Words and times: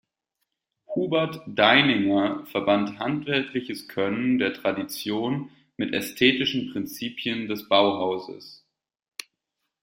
Hubert 0.95 1.43
Deininger 1.45 2.43
verband 2.47 2.97
handwerkliches 2.97 3.87
Können 3.87 4.39
der 4.39 4.51
Tradition 4.55 5.51
mit 5.77 5.93
ästhetischen 5.93 6.71
Prinzipien 6.73 7.47
des 7.47 7.69
Bauhauses. 7.69 8.65